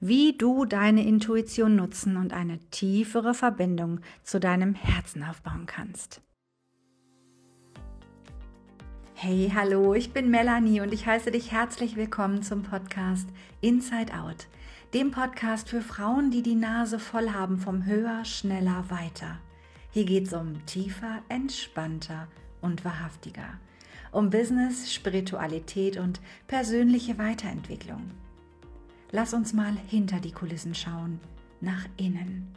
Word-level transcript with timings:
wie 0.00 0.36
du 0.36 0.64
deine 0.64 1.04
Intuition 1.04 1.74
nutzen 1.76 2.16
und 2.16 2.32
eine 2.32 2.58
tiefere 2.70 3.34
Verbindung 3.34 4.00
zu 4.22 4.38
deinem 4.38 4.74
Herzen 4.74 5.24
aufbauen 5.24 5.66
kannst. 5.66 6.22
Hey, 9.14 9.50
hallo, 9.52 9.94
ich 9.94 10.12
bin 10.12 10.30
Melanie 10.30 10.80
und 10.80 10.92
ich 10.94 11.06
heiße 11.06 11.32
dich 11.32 11.50
herzlich 11.50 11.96
willkommen 11.96 12.44
zum 12.44 12.62
Podcast 12.62 13.28
Inside 13.60 14.14
Out, 14.14 14.46
dem 14.94 15.10
Podcast 15.10 15.68
für 15.68 15.80
Frauen, 15.80 16.30
die 16.30 16.42
die 16.42 16.54
Nase 16.54 17.00
voll 17.00 17.30
haben 17.30 17.58
vom 17.58 17.84
Höher, 17.84 18.24
Schneller, 18.24 18.84
Weiter. 18.90 19.40
Hier 19.90 20.04
geht 20.04 20.28
es 20.28 20.32
um 20.32 20.64
tiefer, 20.66 21.22
entspannter 21.28 22.28
und 22.60 22.84
wahrhaftiger, 22.84 23.58
um 24.12 24.30
Business, 24.30 24.94
Spiritualität 24.94 25.96
und 25.96 26.20
persönliche 26.46 27.18
Weiterentwicklung. 27.18 28.12
Lass 29.10 29.32
uns 29.32 29.54
mal 29.54 29.74
hinter 29.88 30.20
die 30.20 30.32
Kulissen 30.32 30.74
schauen, 30.74 31.18
nach 31.62 31.86
innen. 31.96 32.54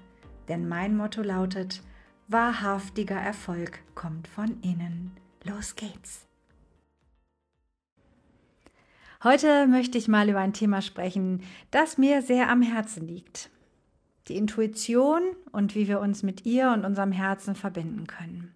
Denn 0.49 0.67
mein 0.67 0.97
Motto 0.97 1.21
lautet, 1.21 1.81
wahrhaftiger 2.27 3.15
Erfolg 3.15 3.79
kommt 3.95 4.27
von 4.27 4.59
innen. 4.61 5.11
Los 5.45 5.75
geht's. 5.77 6.27
Heute 9.23 9.67
möchte 9.67 9.97
ich 9.97 10.09
mal 10.09 10.29
über 10.29 10.39
ein 10.39 10.51
Thema 10.51 10.81
sprechen, 10.81 11.41
das 11.69 11.97
mir 11.97 12.21
sehr 12.21 12.49
am 12.49 12.61
Herzen 12.61 13.07
liegt. 13.07 13.49
Die 14.27 14.35
Intuition 14.35 15.21
und 15.51 15.73
wie 15.73 15.87
wir 15.87 16.01
uns 16.01 16.21
mit 16.21 16.45
ihr 16.45 16.71
und 16.71 16.83
unserem 16.83 17.13
Herzen 17.13 17.55
verbinden 17.55 18.07
können. 18.07 18.53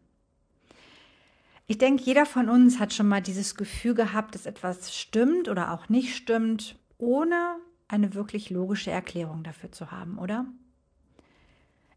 Ich 1.67 1.77
denke, 1.77 2.03
jeder 2.03 2.25
von 2.25 2.49
uns 2.49 2.79
hat 2.79 2.93
schon 2.93 3.07
mal 3.07 3.21
dieses 3.21 3.55
Gefühl 3.55 3.93
gehabt, 3.93 4.35
dass 4.35 4.45
etwas 4.45 4.95
stimmt 4.95 5.47
oder 5.47 5.71
auch 5.71 5.87
nicht 5.87 6.15
stimmt, 6.15 6.77
ohne 6.97 7.55
eine 7.87 8.13
wirklich 8.13 8.49
logische 8.49 8.91
Erklärung 8.91 9.43
dafür 9.43 9.71
zu 9.71 9.91
haben, 9.91 10.17
oder? 10.17 10.45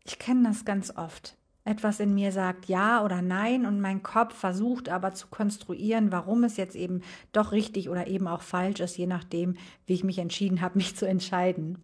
Ich 0.05 0.19
kenne 0.19 0.48
das 0.48 0.64
ganz 0.64 0.97
oft. 0.97 1.36
Etwas 1.64 2.00
in 2.00 2.14
mir 2.14 2.33
sagt 2.33 2.67
ja 2.67 3.05
oder 3.05 3.20
nein 3.20 3.67
und 3.67 3.80
mein 3.80 4.03
Kopf 4.03 4.34
versucht 4.34 4.89
aber 4.89 5.12
zu 5.12 5.27
konstruieren, 5.27 6.11
warum 6.11 6.45
es 6.45 6.56
jetzt 6.56 6.75
eben 6.75 7.03
doch 7.33 7.53
richtig 7.53 7.91
oder 7.91 8.06
eben 8.06 8.27
auch 8.27 8.41
falsch 8.41 8.80
ist, 8.80 8.97
je 8.97 9.06
nachdem, 9.06 9.56
wie 9.84 9.92
ich 9.92 10.03
mich 10.03 10.19
entschieden 10.19 10.62
habe, 10.62 10.78
mich 10.78 10.97
zu 10.97 11.06
entscheiden. 11.06 11.83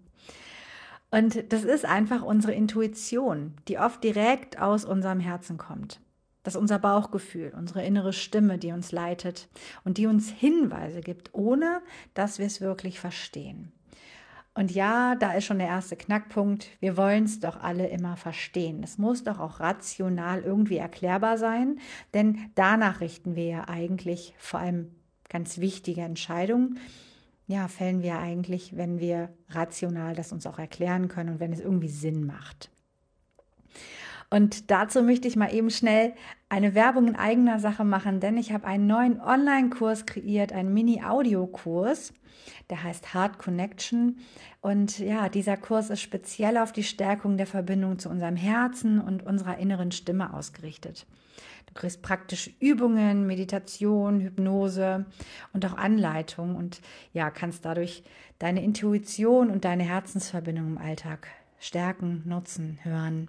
Und 1.11 1.53
das 1.53 1.65
ist 1.65 1.85
einfach 1.85 2.23
unsere 2.23 2.55
Intuition, 2.55 3.53
die 3.69 3.79
oft 3.79 4.03
direkt 4.03 4.59
aus 4.59 4.85
unserem 4.85 5.21
Herzen 5.21 5.59
kommt. 5.59 6.01
Das 6.45 6.55
ist 6.55 6.61
unser 6.61 6.79
Bauchgefühl, 6.79 7.53
unsere 7.57 7.85
innere 7.85 8.13
Stimme, 8.13 8.59
die 8.59 8.73
uns 8.73 8.91
leitet 8.91 9.49
und 9.85 9.99
die 9.99 10.07
uns 10.07 10.31
Hinweise 10.31 11.03
gibt, 11.03 11.35
ohne 11.35 11.83
dass 12.15 12.39
wir 12.39 12.47
es 12.47 12.61
wirklich 12.61 13.01
verstehen. 13.01 13.71
Und 14.55 14.71
ja, 14.71 15.17
da 15.17 15.33
ist 15.33 15.47
schon 15.47 15.59
der 15.59 15.67
erste 15.67 15.97
Knackpunkt. 15.97 16.69
Wir 16.79 16.97
wollen 16.97 17.25
es 17.25 17.41
doch 17.41 17.61
alle 17.61 17.89
immer 17.89 18.17
verstehen. 18.17 18.83
Es 18.85 18.99
muss 18.99 19.25
doch 19.25 19.41
auch 19.41 19.59
rational 19.59 20.43
irgendwie 20.43 20.77
erklärbar 20.77 21.39
sein, 21.39 21.81
denn 22.15 22.39
danach 22.55 23.01
richten 23.01 23.35
wir 23.35 23.47
ja 23.47 23.69
eigentlich 23.69 24.33
vor 24.39 24.61
allem 24.61 24.95
ganz 25.29 25.59
wichtige 25.59 26.03
Entscheidungen. 26.03 26.79
Ja, 27.49 27.67
fällen 27.67 28.03
wir 28.03 28.19
eigentlich, 28.21 28.77
wenn 28.77 29.01
wir 29.01 29.29
rational 29.51 30.15
das 30.15 30.33
uns 30.33 30.47
auch 30.47 30.59
erklären 30.59 31.09
können 31.09 31.31
und 31.31 31.41
wenn 31.41 31.53
es 31.53 31.61
irgendwie 31.61 31.89
Sinn 31.89 32.25
macht. 32.25 32.71
Und 34.31 34.71
dazu 34.71 35.03
möchte 35.03 35.29
ich 35.29 35.37
mal 35.37 35.53
eben 35.53 35.71
schnell 35.71 36.15
eine 36.49 36.75
Werbung 36.75 37.09
in 37.09 37.17
eigener 37.17 37.59
Sache 37.59 37.85
machen, 37.85 38.21
denn 38.21 38.37
ich 38.37 38.53
habe 38.53 38.67
einen 38.67 38.87
neuen 38.87 39.21
Online-Kurs 39.21 40.07
kreiert, 40.07 40.53
einen 40.53 40.73
Mini-Audio-Kurs. 40.73 42.13
Der 42.71 42.83
heißt 42.83 43.15
Heart 43.15 43.39
Connection. 43.39 44.19
Und 44.61 44.99
ja, 44.99 45.29
dieser 45.29 45.57
Kurs 45.57 45.91
ist 45.91 46.01
speziell 46.01 46.59
auf 46.59 46.73
die 46.73 46.83
Stärkung 46.83 47.37
der 47.37 47.47
Verbindung 47.47 47.99
zu 47.99 48.09
unserem 48.09 48.37
Herzen 48.37 49.01
und 49.01 49.25
unserer 49.25 49.59
inneren 49.59 49.93
Stimme 49.93 50.33
ausgerichtet. 50.33 51.07
Du 51.67 51.75
kriegst 51.75 52.03
praktische 52.03 52.51
Übungen, 52.61 53.27
Meditation, 53.27 54.21
Hypnose 54.21 55.07
und 55.53 55.67
auch 55.67 55.77
Anleitung 55.77 56.57
und 56.57 56.81
ja, 57.13 57.31
kannst 57.31 57.65
dadurch 57.65 58.05
deine 58.39 58.63
Intuition 58.63 59.51
und 59.51 59.65
deine 59.65 59.85
Herzensverbindung 59.85 60.67
im 60.67 60.79
Alltag 60.79 61.29
stärken, 61.59 62.23
nutzen, 62.27 62.79
hören. 62.83 63.29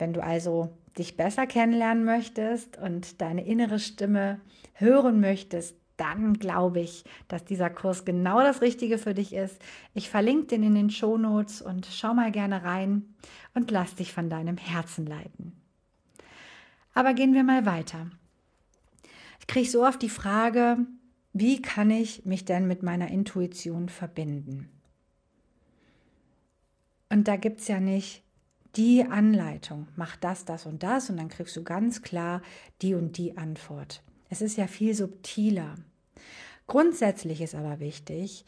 Wenn 0.00 0.14
du 0.14 0.22
also 0.22 0.70
dich 0.96 1.18
besser 1.18 1.46
kennenlernen 1.46 2.04
möchtest 2.04 2.78
und 2.78 3.20
deine 3.20 3.44
innere 3.44 3.78
Stimme 3.78 4.40
hören 4.72 5.20
möchtest, 5.20 5.76
dann 5.98 6.34
glaube 6.38 6.80
ich, 6.80 7.04
dass 7.28 7.44
dieser 7.44 7.68
Kurs 7.68 8.06
genau 8.06 8.40
das 8.40 8.62
Richtige 8.62 8.96
für 8.96 9.12
dich 9.12 9.34
ist. 9.34 9.60
Ich 9.92 10.08
verlinke 10.08 10.46
den 10.46 10.62
in 10.62 10.74
den 10.74 10.88
Shownotes 10.88 11.60
und 11.60 11.84
schau 11.84 12.14
mal 12.14 12.32
gerne 12.32 12.64
rein 12.64 13.14
und 13.52 13.70
lass 13.70 13.94
dich 13.94 14.14
von 14.14 14.30
deinem 14.30 14.56
Herzen 14.56 15.04
leiten. 15.04 15.52
Aber 16.94 17.12
gehen 17.12 17.34
wir 17.34 17.44
mal 17.44 17.66
weiter. 17.66 18.10
Ich 19.40 19.46
kriege 19.46 19.68
so 19.68 19.84
oft 19.84 20.00
die 20.00 20.08
Frage, 20.08 20.78
wie 21.34 21.60
kann 21.60 21.90
ich 21.90 22.24
mich 22.24 22.46
denn 22.46 22.66
mit 22.66 22.82
meiner 22.82 23.08
Intuition 23.08 23.90
verbinden? 23.90 24.70
Und 27.10 27.28
da 27.28 27.36
gibt 27.36 27.60
es 27.60 27.68
ja 27.68 27.80
nicht 27.80 28.22
die 28.76 29.04
Anleitung, 29.04 29.88
mach 29.96 30.16
das, 30.16 30.44
das 30.44 30.66
und 30.66 30.82
das 30.82 31.10
und 31.10 31.16
dann 31.16 31.28
kriegst 31.28 31.56
du 31.56 31.64
ganz 31.64 32.02
klar 32.02 32.42
die 32.82 32.94
und 32.94 33.18
die 33.18 33.36
Antwort. 33.36 34.02
Es 34.28 34.40
ist 34.40 34.56
ja 34.56 34.66
viel 34.66 34.94
subtiler. 34.94 35.74
Grundsätzlich 36.66 37.40
ist 37.40 37.54
aber 37.54 37.80
wichtig, 37.80 38.44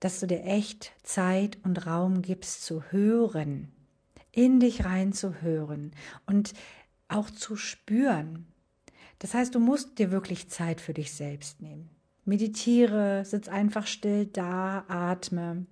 dass 0.00 0.20
du 0.20 0.26
dir 0.26 0.44
echt 0.44 0.92
Zeit 1.02 1.58
und 1.62 1.86
Raum 1.86 2.22
gibst 2.22 2.64
zu 2.64 2.82
hören, 2.90 3.72
in 4.32 4.60
dich 4.60 4.84
rein 4.84 5.12
zu 5.12 5.42
hören 5.42 5.92
und 6.26 6.54
auch 7.08 7.30
zu 7.30 7.56
spüren. 7.56 8.46
Das 9.18 9.34
heißt, 9.34 9.54
du 9.54 9.60
musst 9.60 9.98
dir 9.98 10.10
wirklich 10.10 10.48
Zeit 10.48 10.80
für 10.80 10.94
dich 10.94 11.12
selbst 11.12 11.60
nehmen. 11.60 11.90
Meditiere, 12.24 13.24
sitz 13.24 13.48
einfach 13.48 13.86
still 13.86 14.26
da, 14.26 14.84
atme. 14.88 15.66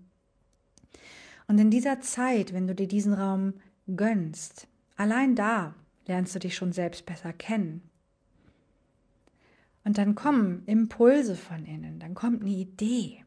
Und 1.46 1.58
in 1.58 1.70
dieser 1.70 2.00
Zeit, 2.00 2.52
wenn 2.52 2.66
du 2.66 2.74
dir 2.74 2.88
diesen 2.88 3.12
Raum 3.12 3.54
gönnst, 3.86 4.66
allein 4.96 5.34
da 5.34 5.74
lernst 6.06 6.34
du 6.34 6.38
dich 6.38 6.56
schon 6.56 6.72
selbst 6.72 7.06
besser 7.06 7.32
kennen. 7.32 7.82
Und 9.84 9.98
dann 9.98 10.14
kommen 10.14 10.62
Impulse 10.66 11.36
von 11.36 11.66
innen, 11.66 11.98
dann 11.98 12.14
kommt 12.14 12.42
eine 12.42 12.50
Idee. 12.50 13.24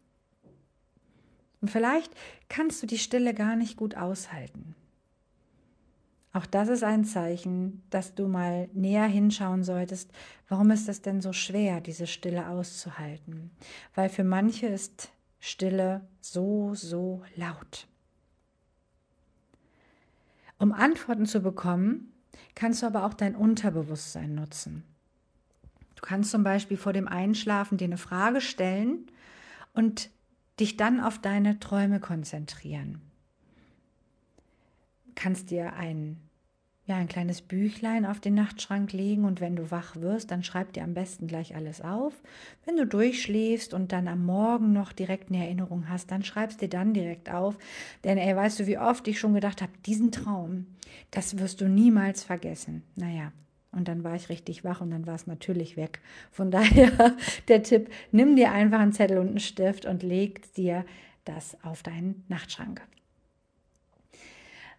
Und 1.61 1.69
vielleicht 1.69 2.11
kannst 2.49 2.81
du 2.81 2.87
die 2.87 2.97
Stille 2.97 3.33
gar 3.33 3.55
nicht 3.55 3.77
gut 3.77 3.95
aushalten. 3.95 4.75
Auch 6.33 6.45
das 6.45 6.69
ist 6.69 6.83
ein 6.83 7.03
Zeichen, 7.03 7.83
dass 7.89 8.13
du 8.13 8.27
mal 8.27 8.69
näher 8.73 9.07
hinschauen 9.07 9.63
solltest, 9.63 10.11
warum 10.49 10.69
ist 10.69 10.87
es 10.87 11.01
denn 11.01 11.21
so 11.21 11.33
schwer, 11.33 11.81
diese 11.81 12.05
Stille 12.05 12.47
auszuhalten? 12.47 13.49
Weil 13.95 14.09
für 14.09 14.23
manche 14.23 14.67
ist 14.67 15.11
Stille 15.39 16.07
so, 16.21 16.75
so 16.75 17.23
laut. 17.35 17.87
Um 20.59 20.71
Antworten 20.71 21.25
zu 21.25 21.41
bekommen, 21.41 22.11
kannst 22.55 22.81
du 22.81 22.87
aber 22.87 23.05
auch 23.05 23.13
dein 23.13 23.35
Unterbewusstsein 23.35 24.33
nutzen. 24.35 24.83
Du 25.95 26.01
kannst 26.01 26.31
zum 26.31 26.43
Beispiel 26.43 26.77
vor 26.77 26.93
dem 26.93 27.07
Einschlafen 27.07 27.77
dir 27.77 27.85
eine 27.85 27.97
Frage 27.97 28.41
stellen 28.41 29.07
und 29.73 30.09
dich 30.59 30.77
dann 30.77 30.99
auf 30.99 31.19
deine 31.19 31.59
Träume 31.59 31.99
konzentrieren. 31.99 33.01
Kannst 35.15 35.49
dir 35.49 35.73
ein, 35.73 36.17
ja, 36.87 36.95
ein 36.95 37.09
kleines 37.09 37.41
Büchlein 37.41 38.05
auf 38.05 38.21
den 38.21 38.33
Nachtschrank 38.33 38.93
legen 38.93 39.25
und 39.25 39.41
wenn 39.41 39.57
du 39.57 39.71
wach 39.71 39.97
wirst, 39.97 40.31
dann 40.31 40.41
schreib 40.41 40.71
dir 40.71 40.83
am 40.83 40.93
besten 40.93 41.27
gleich 41.27 41.53
alles 41.53 41.81
auf. 41.81 42.13
Wenn 42.65 42.77
du 42.77 42.87
durchschläfst 42.87 43.73
und 43.73 43.91
dann 43.91 44.07
am 44.07 44.25
Morgen 44.25 44.71
noch 44.71 44.93
direkt 44.93 45.29
eine 45.29 45.43
Erinnerung 45.43 45.89
hast, 45.89 46.11
dann 46.11 46.23
schreibst 46.23 46.61
dir 46.61 46.69
dann 46.69 46.93
direkt 46.93 47.29
auf. 47.29 47.57
Denn 48.05 48.17
ey, 48.17 48.33
weißt 48.33 48.61
du, 48.61 48.67
wie 48.67 48.77
oft 48.77 49.05
ich 49.09 49.19
schon 49.19 49.33
gedacht 49.33 49.61
habe, 49.61 49.73
diesen 49.85 50.13
Traum, 50.13 50.65
das 51.11 51.37
wirst 51.37 51.59
du 51.59 51.67
niemals 51.67 52.23
vergessen. 52.23 52.83
Naja, 52.95 53.33
und 53.73 53.89
dann 53.89 54.05
war 54.05 54.15
ich 54.15 54.29
richtig 54.29 54.63
wach 54.63 54.79
und 54.79 54.91
dann 54.91 55.05
war 55.05 55.15
es 55.15 55.27
natürlich 55.27 55.75
weg. 55.75 55.99
Von 56.31 56.51
daher 56.51 57.17
der 57.49 57.63
Tipp, 57.63 57.89
nimm 58.13 58.37
dir 58.37 58.53
einfach 58.53 58.79
einen 58.79 58.93
Zettel 58.93 59.17
und 59.17 59.27
einen 59.27 59.39
Stift 59.41 59.85
und 59.85 60.03
leg 60.03 60.53
dir 60.53 60.85
das 61.25 61.57
auf 61.65 61.83
deinen 61.83 62.23
Nachtschrank. 62.29 62.81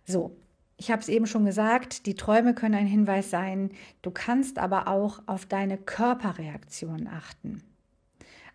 So, 0.07 0.35
ich 0.79 0.93
habe 0.93 1.03
es 1.03 1.09
eben 1.09 1.27
schon 1.27 1.45
gesagt, 1.45 2.07
die 2.07 2.15
Träume 2.15 2.55
können 2.55 2.77
ein 2.77 2.87
Hinweis 2.87 3.31
sein. 3.31 3.71
Du 4.01 4.13
kannst 4.13 4.59
aber 4.59 4.87
auch 4.87 5.21
auf 5.27 5.45
deine 5.45 5.77
Körperreaktion 5.77 7.09
achten. 7.09 7.63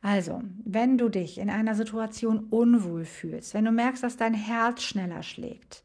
Also, 0.01 0.41
wenn 0.63 0.97
du 0.97 1.09
dich 1.09 1.37
in 1.37 1.49
einer 1.49 1.75
Situation 1.75 2.47
unwohl 2.49 3.03
fühlst, 3.03 3.53
wenn 3.53 3.65
du 3.65 3.71
merkst, 3.71 4.03
dass 4.03 4.17
dein 4.17 4.33
Herz 4.33 4.83
schneller 4.83 5.21
schlägt, 5.21 5.83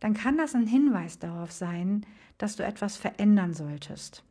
dann 0.00 0.14
kann 0.14 0.36
das 0.36 0.54
ein 0.54 0.66
Hinweis 0.66 1.18
darauf 1.18 1.50
sein, 1.50 2.04
dass 2.36 2.56
du 2.56 2.62
etwas 2.62 2.96
verändern 2.96 3.54
solltest. 3.54 4.22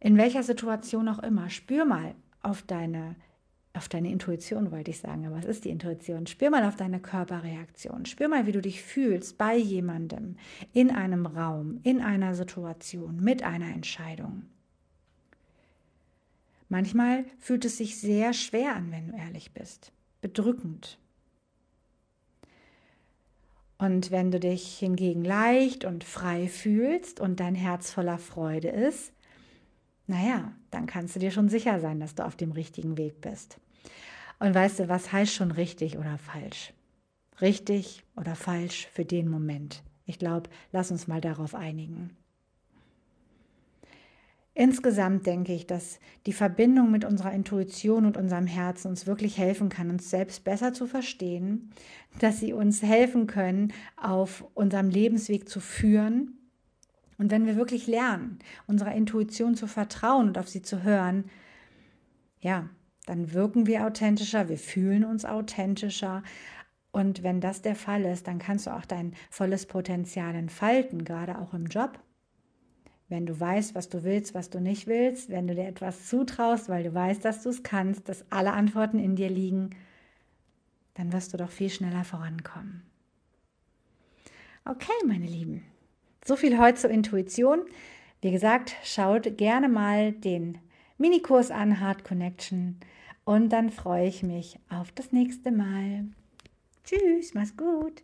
In 0.00 0.18
welcher 0.18 0.42
Situation 0.42 1.08
auch 1.08 1.18
immer, 1.18 1.48
spür 1.48 1.86
mal 1.86 2.14
auf 2.42 2.62
deine 2.62 3.16
auf 3.72 3.88
deine 3.88 4.10
Intuition, 4.10 4.72
wollte 4.72 4.90
ich 4.90 4.98
sagen, 4.98 5.26
aber 5.26 5.36
was 5.36 5.44
ist 5.44 5.64
die 5.64 5.70
Intuition? 5.70 6.26
Spür 6.26 6.50
mal 6.50 6.64
auf 6.64 6.76
deine 6.76 7.00
Körperreaktion. 7.00 8.04
Spür 8.04 8.28
mal, 8.28 8.46
wie 8.46 8.52
du 8.52 8.60
dich 8.60 8.82
fühlst 8.82 9.38
bei 9.38 9.56
jemandem, 9.56 10.36
in 10.72 10.90
einem 10.90 11.26
Raum, 11.26 11.78
in 11.84 12.00
einer 12.00 12.34
Situation, 12.34 13.20
mit 13.20 13.42
einer 13.42 13.72
Entscheidung. 13.72 14.42
Manchmal 16.68 17.24
fühlt 17.38 17.64
es 17.64 17.78
sich 17.78 17.98
sehr 17.98 18.32
schwer 18.32 18.76
an, 18.76 18.90
wenn 18.90 19.08
du 19.08 19.16
ehrlich 19.16 19.52
bist. 19.52 19.92
Bedrückend. 20.20 20.98
Und 23.78 24.10
wenn 24.10 24.30
du 24.30 24.38
dich 24.38 24.78
hingegen 24.78 25.24
leicht 25.24 25.84
und 25.84 26.04
frei 26.04 26.48
fühlst 26.48 27.18
und 27.18 27.40
dein 27.40 27.54
Herz 27.54 27.90
voller 27.90 28.18
Freude 28.18 28.68
ist, 28.68 29.12
naja, 30.10 30.52
dann 30.72 30.86
kannst 30.86 31.14
du 31.14 31.20
dir 31.20 31.30
schon 31.30 31.48
sicher 31.48 31.78
sein, 31.78 32.00
dass 32.00 32.16
du 32.16 32.26
auf 32.26 32.34
dem 32.34 32.50
richtigen 32.50 32.98
Weg 32.98 33.20
bist. 33.20 33.58
Und 34.40 34.54
weißt 34.54 34.80
du, 34.80 34.88
was 34.88 35.12
heißt 35.12 35.32
schon 35.32 35.52
richtig 35.52 35.98
oder 35.98 36.18
falsch? 36.18 36.72
Richtig 37.40 38.02
oder 38.16 38.34
falsch 38.34 38.88
für 38.92 39.04
den 39.04 39.28
Moment. 39.28 39.84
Ich 40.06 40.18
glaube, 40.18 40.50
lass 40.72 40.90
uns 40.90 41.06
mal 41.06 41.20
darauf 41.20 41.54
einigen. 41.54 42.10
Insgesamt 44.52 45.26
denke 45.26 45.54
ich, 45.54 45.68
dass 45.68 46.00
die 46.26 46.32
Verbindung 46.32 46.90
mit 46.90 47.04
unserer 47.04 47.32
Intuition 47.32 48.04
und 48.04 48.16
unserem 48.16 48.48
Herzen 48.48 48.88
uns 48.88 49.06
wirklich 49.06 49.38
helfen 49.38 49.68
kann, 49.68 49.90
uns 49.90 50.10
selbst 50.10 50.42
besser 50.42 50.72
zu 50.72 50.86
verstehen, 50.88 51.70
dass 52.18 52.40
sie 52.40 52.52
uns 52.52 52.82
helfen 52.82 53.28
können, 53.28 53.72
auf 53.96 54.44
unserem 54.54 54.90
Lebensweg 54.90 55.48
zu 55.48 55.60
führen. 55.60 56.39
Und 57.20 57.30
wenn 57.30 57.46
wir 57.46 57.54
wirklich 57.54 57.86
lernen, 57.86 58.38
unserer 58.66 58.94
Intuition 58.94 59.54
zu 59.54 59.66
vertrauen 59.66 60.28
und 60.28 60.38
auf 60.38 60.48
sie 60.48 60.62
zu 60.62 60.82
hören, 60.82 61.24
ja, 62.40 62.68
dann 63.06 63.32
wirken 63.32 63.66
wir 63.66 63.86
authentischer, 63.86 64.48
wir 64.48 64.58
fühlen 64.58 65.04
uns 65.04 65.24
authentischer. 65.24 66.22
Und 66.90 67.22
wenn 67.22 67.40
das 67.40 67.62
der 67.62 67.76
Fall 67.76 68.04
ist, 68.04 68.26
dann 68.26 68.38
kannst 68.38 68.66
du 68.66 68.74
auch 68.74 68.84
dein 68.84 69.14
volles 69.30 69.66
Potenzial 69.66 70.34
entfalten, 70.34 71.04
gerade 71.04 71.38
auch 71.38 71.54
im 71.54 71.66
Job 71.66 72.00
wenn 73.10 73.26
du 73.26 73.38
weißt, 73.38 73.74
was 73.74 73.88
du 73.88 74.04
willst, 74.04 74.34
was 74.34 74.50
du 74.50 74.60
nicht 74.60 74.86
willst, 74.86 75.30
wenn 75.30 75.48
du 75.48 75.54
dir 75.54 75.66
etwas 75.66 76.06
zutraust, 76.06 76.68
weil 76.68 76.84
du 76.84 76.94
weißt, 76.94 77.24
dass 77.24 77.42
du 77.42 77.48
es 77.48 77.64
kannst, 77.64 78.08
dass 78.08 78.24
alle 78.30 78.52
Antworten 78.52 79.00
in 79.00 79.16
dir 79.16 79.28
liegen, 79.28 79.70
dann 80.94 81.12
wirst 81.12 81.32
du 81.32 81.36
doch 81.36 81.50
viel 81.50 81.70
schneller 81.70 82.04
vorankommen. 82.04 82.82
Okay, 84.64 84.92
meine 85.06 85.26
Lieben, 85.26 85.64
so 86.24 86.36
viel 86.36 86.58
heute 86.58 86.78
zur 86.78 86.90
Intuition. 86.90 87.62
Wie 88.20 88.30
gesagt, 88.30 88.74
schaut 88.84 89.38
gerne 89.38 89.68
mal 89.68 90.12
den 90.12 90.58
Minikurs 90.98 91.50
an, 91.50 91.80
Hard 91.80 92.04
Connection. 92.04 92.78
Und 93.24 93.50
dann 93.50 93.70
freue 93.70 94.06
ich 94.06 94.22
mich 94.22 94.58
auf 94.68 94.92
das 94.92 95.12
nächste 95.12 95.50
Mal. 95.50 96.04
Tschüss, 96.84 97.34
mach's 97.34 97.56
gut. 97.56 98.02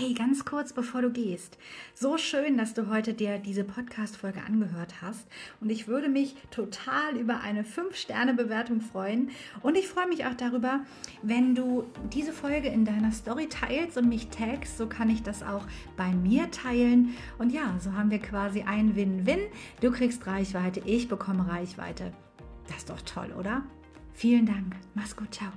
Hey, 0.00 0.14
ganz 0.14 0.46
kurz 0.46 0.72
bevor 0.72 1.02
du 1.02 1.10
gehst. 1.10 1.58
So 1.92 2.16
schön, 2.16 2.56
dass 2.56 2.72
du 2.72 2.88
heute 2.88 3.12
dir 3.12 3.38
diese 3.38 3.64
Podcast-Folge 3.64 4.42
angehört 4.42 5.02
hast. 5.02 5.28
Und 5.60 5.68
ich 5.68 5.88
würde 5.88 6.08
mich 6.08 6.36
total 6.50 7.18
über 7.18 7.40
eine 7.40 7.64
5-Sterne-Bewertung 7.64 8.80
freuen. 8.80 9.28
Und 9.60 9.76
ich 9.76 9.88
freue 9.88 10.08
mich 10.08 10.24
auch 10.24 10.32
darüber, 10.32 10.80
wenn 11.22 11.54
du 11.54 11.84
diese 12.14 12.32
Folge 12.32 12.68
in 12.68 12.86
deiner 12.86 13.12
Story 13.12 13.50
teilst 13.50 13.98
und 13.98 14.08
mich 14.08 14.28
tagst. 14.28 14.78
So 14.78 14.86
kann 14.86 15.10
ich 15.10 15.22
das 15.22 15.42
auch 15.42 15.66
bei 15.98 16.14
mir 16.14 16.50
teilen. 16.50 17.14
Und 17.36 17.52
ja, 17.52 17.76
so 17.78 17.92
haben 17.92 18.10
wir 18.10 18.20
quasi 18.20 18.62
ein 18.62 18.96
Win-Win. 18.96 19.40
Du 19.82 19.92
kriegst 19.92 20.26
Reichweite, 20.26 20.80
ich 20.86 21.08
bekomme 21.08 21.46
Reichweite. 21.46 22.10
Das 22.68 22.78
ist 22.78 22.88
doch 22.88 23.02
toll, 23.02 23.34
oder? 23.38 23.64
Vielen 24.14 24.46
Dank. 24.46 24.76
Mach's 24.94 25.14
gut. 25.14 25.34
Ciao. 25.34 25.52